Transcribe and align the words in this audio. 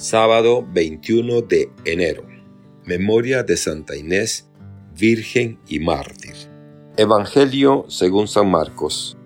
Sábado 0.00 0.66
21 0.72 1.42
de 1.42 1.70
enero. 1.84 2.22
Memoria 2.86 3.42
de 3.42 3.58
Santa 3.58 3.94
Inés, 3.94 4.48
Virgen 4.98 5.60
y 5.68 5.78
Mártir. 5.78 6.32
Evangelio 6.96 7.84
según 7.88 8.26
San 8.26 8.50
Marcos, 8.50 9.18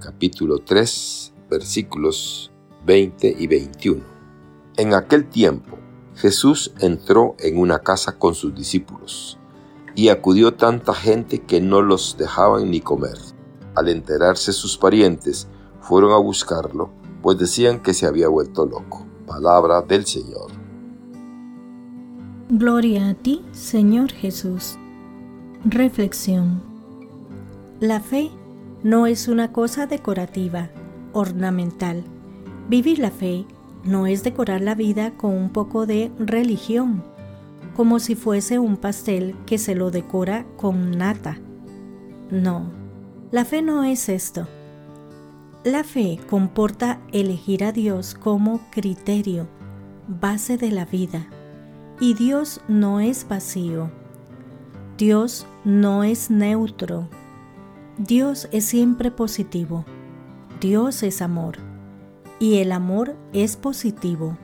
capítulo 0.00 0.60
3, 0.60 1.34
versículos 1.50 2.50
20 2.86 3.36
y 3.38 3.46
21. 3.46 4.02
En 4.78 4.94
aquel 4.94 5.28
tiempo, 5.28 5.76
Jesús 6.14 6.72
entró 6.80 7.36
en 7.38 7.58
una 7.58 7.80
casa 7.80 8.18
con 8.18 8.34
sus 8.34 8.54
discípulos, 8.54 9.38
y 9.94 10.08
acudió 10.08 10.54
tanta 10.54 10.94
gente 10.94 11.42
que 11.42 11.60
no 11.60 11.82
los 11.82 12.16
dejaban 12.16 12.70
ni 12.70 12.80
comer. 12.80 13.18
Al 13.74 13.90
enterarse 13.90 14.54
sus 14.54 14.78
parientes, 14.78 15.46
fueron 15.82 16.12
a 16.12 16.16
buscarlo, 16.16 16.90
pues 17.20 17.36
decían 17.36 17.82
que 17.82 17.92
se 17.92 18.06
había 18.06 18.28
vuelto 18.28 18.64
loco. 18.64 19.06
Palabra 19.26 19.82
del 19.82 20.06
Señor. 20.06 20.52
Gloria 22.48 23.08
a 23.08 23.14
ti, 23.14 23.42
Señor 23.50 24.12
Jesús. 24.12 24.78
Reflexión. 25.64 26.62
La 27.80 28.00
fe 28.00 28.30
no 28.84 29.06
es 29.08 29.26
una 29.26 29.52
cosa 29.52 29.86
decorativa, 29.86 30.70
ornamental. 31.12 32.04
Vivir 32.68 33.00
la 33.00 33.10
fe 33.10 33.44
no 33.84 34.06
es 34.06 34.22
decorar 34.22 34.60
la 34.60 34.76
vida 34.76 35.10
con 35.16 35.32
un 35.32 35.50
poco 35.50 35.86
de 35.86 36.12
religión, 36.20 37.02
como 37.74 37.98
si 37.98 38.14
fuese 38.14 38.60
un 38.60 38.76
pastel 38.76 39.34
que 39.44 39.58
se 39.58 39.74
lo 39.74 39.90
decora 39.90 40.46
con 40.56 40.92
nata. 40.92 41.38
No, 42.30 42.70
la 43.32 43.44
fe 43.44 43.60
no 43.60 43.82
es 43.82 44.08
esto. 44.08 44.46
La 45.66 45.82
fe 45.82 46.20
comporta 46.30 47.00
elegir 47.10 47.64
a 47.64 47.72
Dios 47.72 48.14
como 48.14 48.60
criterio, 48.70 49.48
base 50.06 50.56
de 50.56 50.70
la 50.70 50.84
vida. 50.84 51.26
Y 51.98 52.14
Dios 52.14 52.60
no 52.68 53.00
es 53.00 53.26
vacío. 53.26 53.90
Dios 54.96 55.44
no 55.64 56.04
es 56.04 56.30
neutro. 56.30 57.08
Dios 57.98 58.48
es 58.52 58.64
siempre 58.64 59.10
positivo. 59.10 59.84
Dios 60.60 61.02
es 61.02 61.20
amor. 61.20 61.56
Y 62.38 62.58
el 62.58 62.70
amor 62.70 63.16
es 63.32 63.56
positivo. 63.56 64.38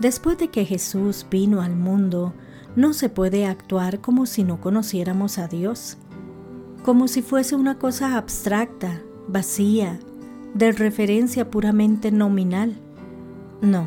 Después 0.00 0.36
de 0.36 0.48
que 0.48 0.66
Jesús 0.66 1.24
vino 1.30 1.62
al 1.62 1.76
mundo, 1.76 2.34
no 2.76 2.92
se 2.92 3.08
puede 3.08 3.46
actuar 3.46 4.02
como 4.02 4.26
si 4.26 4.44
no 4.44 4.60
conociéramos 4.60 5.38
a 5.38 5.48
Dios, 5.48 5.96
como 6.84 7.08
si 7.08 7.22
fuese 7.22 7.56
una 7.56 7.78
cosa 7.78 8.18
abstracta, 8.18 9.00
vacía, 9.28 9.98
de 10.54 10.72
referencia 10.72 11.50
puramente 11.50 12.10
nominal. 12.10 12.74
No, 13.60 13.84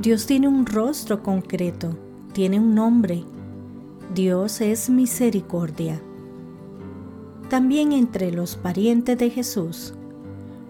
Dios 0.00 0.26
tiene 0.26 0.46
un 0.48 0.64
rostro 0.64 1.22
concreto, 1.22 1.98
tiene 2.32 2.60
un 2.60 2.74
nombre. 2.74 3.24
Dios 4.14 4.60
es 4.60 4.88
misericordia. 4.90 6.00
También 7.48 7.92
entre 7.92 8.30
los 8.30 8.56
parientes 8.56 9.18
de 9.18 9.30
Jesús 9.30 9.94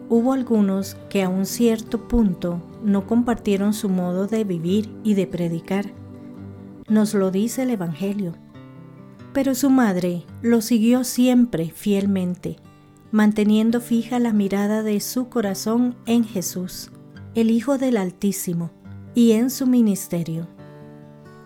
hubo 0.09 0.33
algunos 0.33 0.97
que 1.09 1.23
a 1.23 1.29
un 1.29 1.47
cierto 1.47 2.09
punto 2.09 2.63
no 2.83 3.07
compartieron 3.07 3.73
su 3.73 3.89
modo 3.89 4.27
de 4.27 4.45
vivir 4.45 4.91
y 5.03 5.15
de 5.15 5.27
predicar. 5.27 5.87
Nos 6.89 7.15
lo 7.15 7.31
dice 7.31 7.63
el 7.63 7.71
Evangelio. 7.71 8.35
Pero 9.33 9.55
su 9.55 9.69
madre 9.69 10.25
lo 10.43 10.61
siguió 10.61 11.03
siempre 11.03 11.71
fielmente 11.71 12.59
manteniendo 13.15 13.81
fija 13.81 14.19
la 14.19 14.33
mirada 14.33 14.83
de 14.83 14.99
su 14.99 15.29
corazón 15.29 15.95
en 16.05 16.25
Jesús, 16.25 16.91
el 17.37 17.53
Hijo 17.53 17.79
del 17.79 17.97
Altísimo, 17.97 18.73
y 19.15 19.33
en 19.33 19.51
su 19.51 19.69
ministerio. 19.69 20.49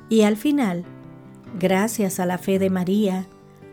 Y 0.09 0.23
al 0.23 0.39
final, 0.39 0.87
gracias 1.61 2.21
a 2.21 2.25
la 2.25 2.39
fe 2.39 2.59
de 2.59 2.71
María, 2.71 3.27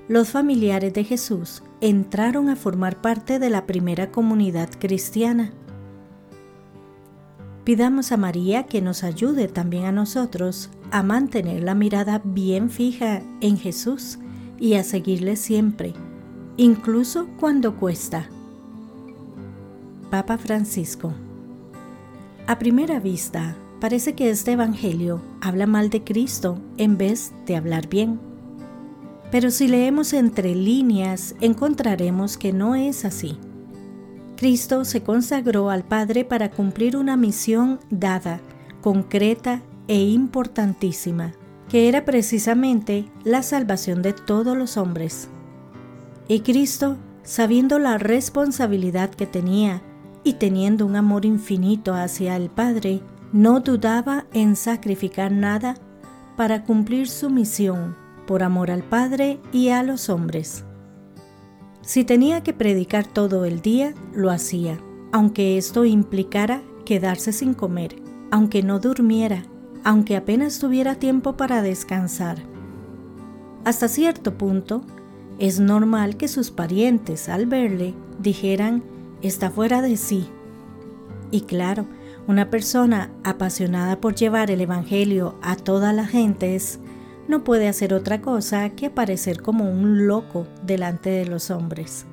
los 0.09 0.27
familiares 0.27 0.93
de 0.93 1.05
Jesús 1.05 1.64
entraron 1.80 2.49
a 2.49 2.58
formar 2.58 2.99
parte 2.99 3.39
de 3.39 3.49
la 3.49 3.65
primera 3.65 4.11
comunidad 4.11 4.70
cristiana. 4.77 5.53
Pidamos 7.64 8.11
a 8.11 8.17
María 8.17 8.64
que 8.64 8.81
nos 8.81 9.05
ayude 9.05 9.47
también 9.47 9.86
a 9.86 9.93
nosotros 9.93 10.70
a 10.91 11.02
mantener 11.02 11.64
la 11.64 11.75
mirada 11.75 12.21
bien 12.25 12.70
fija 12.70 13.21
en 13.39 13.58
Jesús 13.58 14.20
y 14.59 14.73
a 14.73 14.83
seguirle 14.83 15.37
siempre 15.37 15.93
incluso 16.58 17.27
cuando 17.39 17.76
cuesta. 17.76 18.30
Papa 20.10 20.38
Francisco. 20.38 21.14
A 22.48 22.60
primera 22.60 22.99
vista, 22.99 23.55
parece 23.82 24.14
que 24.14 24.30
este 24.30 24.54
Evangelio 24.54 25.21
habla 25.42 25.67
mal 25.67 25.89
de 25.89 26.04
Cristo 26.04 26.60
en 26.77 26.98
vez 26.98 27.33
de 27.45 27.55
hablar 27.55 27.89
bien. 27.89 28.20
Pero 29.32 29.52
si 29.52 29.67
leemos 29.67 30.14
entre 30.14 30.55
líneas, 30.55 31.36
encontraremos 31.42 32.38
que 32.38 32.54
no 32.54 32.76
es 32.76 33.04
así. 33.04 33.38
Cristo 34.38 34.86
se 34.86 35.02
consagró 35.02 35.70
al 35.70 35.83
Padre 35.83 36.23
para 36.23 36.52
cumplir 36.52 36.95
una 36.95 37.17
misión 37.17 37.80
dada, 37.89 38.39
concreta 38.82 39.61
e 39.88 40.02
importantísima, 40.04 41.33
que 41.70 41.89
era 41.89 42.05
precisamente 42.05 43.10
la 43.23 43.44
salvación 43.44 44.02
de 44.02 44.14
todos 44.14 44.55
los 44.55 44.77
hombres. 44.77 45.30
Y 46.27 46.39
Cristo, 46.39 46.97
sabiendo 47.23 47.80
la 47.80 47.97
responsabilidad 47.97 49.09
que 49.11 49.27
tenía 49.27 49.81
y 50.23 50.33
teniendo 50.33 50.86
un 50.86 50.95
amor 50.95 51.25
infinito 51.25 51.93
hacia 51.93 52.36
el 52.36 52.49
Padre, 52.49 53.02
no 53.31 53.59
dudaba 53.59 54.25
en 54.33 54.55
sacrificar 54.55 55.31
nada 55.31 55.75
para 56.35 56.64
cumplir 56.64 57.08
su 57.08 57.30
misión 57.30 57.95
por 58.25 58.41
amor 58.41 58.71
al 58.71 58.83
Padre 58.83 59.39
y 59.52 59.69
a 59.69 59.83
los 59.83 60.09
hombres. 60.09 60.65
Si 61.81 62.03
tenía 62.03 62.41
que 62.41 62.53
predicar 62.53 63.05
todo 63.05 63.45
el 63.45 63.61
día, 63.61 63.93
lo 64.14 64.31
hacía, 64.31 64.80
aunque 65.11 65.58
esto 65.58 65.85
implicara 65.85 66.64
quedarse 66.85 67.31
sin 67.31 67.53
comer, 67.53 68.02
aunque 68.31 68.64
no 68.64 68.80
durmiera, 68.80 69.43
aunque 69.83 70.15
apenas 70.15 70.58
tuviera 70.58 70.95
tiempo 70.95 71.37
para 71.37 71.61
descansar. 71.61 72.37
Hasta 73.64 73.87
cierto 73.87 74.35
punto, 74.35 74.81
es 75.39 75.59
normal 75.59 76.17
que 76.17 76.27
sus 76.27 76.51
parientes 76.51 77.29
al 77.29 77.45
verle 77.45 77.93
dijeran, 78.19 78.83
está 79.21 79.49
fuera 79.49 79.81
de 79.81 79.97
sí. 79.97 80.29
Y 81.31 81.41
claro, 81.41 81.85
una 82.27 82.49
persona 82.49 83.11
apasionada 83.23 83.99
por 83.99 84.15
llevar 84.15 84.49
el 84.51 84.61
Evangelio 84.61 85.35
a 85.41 85.55
todas 85.55 85.93
las 85.93 86.09
gentes 86.09 86.79
no 87.27 87.43
puede 87.43 87.67
hacer 87.67 87.93
otra 87.93 88.21
cosa 88.21 88.69
que 88.71 88.87
aparecer 88.87 89.41
como 89.41 89.69
un 89.69 90.07
loco 90.07 90.47
delante 90.63 91.09
de 91.09 91.25
los 91.25 91.52
hombres. 91.52 92.05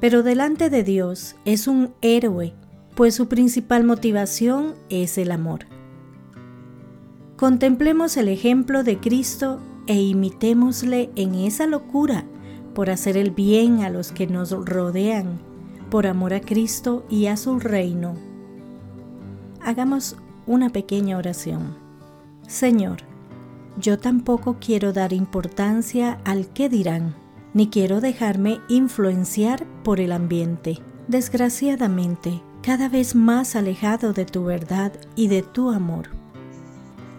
Pero 0.00 0.22
delante 0.22 0.70
de 0.70 0.82
Dios 0.82 1.36
es 1.44 1.66
un 1.66 1.94
héroe, 2.00 2.54
pues 2.94 3.14
su 3.14 3.28
principal 3.28 3.84
motivación 3.84 4.74
es 4.88 5.18
el 5.18 5.30
amor. 5.30 5.66
Contemplemos 7.36 8.16
el 8.16 8.28
ejemplo 8.28 8.84
de 8.84 8.98
Cristo 8.98 9.60
e 9.86 10.00
imitémosle 10.00 11.10
en 11.16 11.34
esa 11.34 11.66
locura 11.66 12.24
por 12.74 12.90
hacer 12.90 13.16
el 13.16 13.30
bien 13.30 13.82
a 13.82 13.90
los 13.90 14.12
que 14.12 14.26
nos 14.26 14.50
rodean, 14.50 15.38
por 15.90 16.06
amor 16.06 16.34
a 16.34 16.40
Cristo 16.40 17.04
y 17.08 17.26
a 17.26 17.36
su 17.36 17.60
reino. 17.60 18.14
Hagamos 19.62 20.16
una 20.46 20.70
pequeña 20.70 21.16
oración. 21.16 21.76
Señor, 22.46 22.98
yo 23.78 23.98
tampoco 23.98 24.58
quiero 24.60 24.92
dar 24.92 25.12
importancia 25.12 26.20
al 26.24 26.48
que 26.48 26.68
dirán, 26.68 27.14
ni 27.54 27.68
quiero 27.68 28.00
dejarme 28.00 28.60
influenciar 28.68 29.66
por 29.82 30.00
el 30.00 30.12
ambiente. 30.12 30.80
Desgraciadamente, 31.08 32.42
cada 32.62 32.88
vez 32.88 33.14
más 33.14 33.56
alejado 33.56 34.12
de 34.12 34.24
tu 34.24 34.44
verdad 34.44 34.92
y 35.16 35.28
de 35.28 35.42
tu 35.42 35.70
amor. 35.70 36.23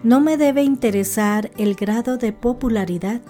No 0.06 0.20
me 0.20 0.36
debe 0.36 0.62
interesar 0.62 1.50
el 1.56 1.74
grado 1.74 2.16
de 2.16 2.32
popularidad, 2.32 3.22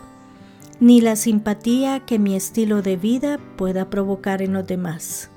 ni 0.79 1.01
la 1.01 1.17
simpatía 1.17 2.01
que 2.01 2.19
mi 2.19 2.37
estilo 2.37 2.83
de 2.83 2.99
vida 2.99 3.41
pueda 3.57 3.89
provocar 3.89 4.43
en 4.43 4.53
los 4.53 4.67
demás. 4.67 5.31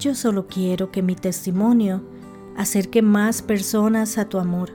Yo 0.00 0.16
solo 0.16 0.48
quiero 0.48 0.90
que 0.90 1.00
mi 1.00 1.14
testimonio 1.14 2.02
acerque 2.56 3.02
más 3.02 3.40
personas 3.40 4.18
a 4.18 4.28
tu 4.28 4.40
amor. 4.40 4.72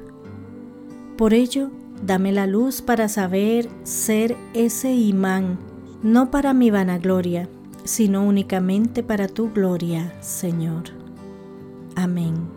Por 1.18 1.34
ello, 1.34 1.70
dame 2.02 2.32
la 2.32 2.48
luz 2.48 2.82
para 2.82 3.10
saber 3.10 3.68
ser 3.84 4.38
ese 4.54 4.94
imán, 4.94 5.60
no 6.02 6.32
para 6.32 6.54
mi 6.54 6.72
vanagloria, 6.72 7.50
sino 7.84 8.24
únicamente 8.24 9.04
para 9.04 9.28
tu 9.28 9.52
gloria, 9.52 10.14
Señor. 10.22 10.84
Amén. 11.98 12.57